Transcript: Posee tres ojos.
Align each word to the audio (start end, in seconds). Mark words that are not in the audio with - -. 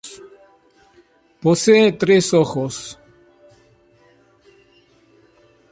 Posee 1.43 1.91
tres 1.93 2.33
ojos. 2.33 2.75